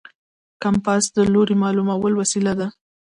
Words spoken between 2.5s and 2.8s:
ده.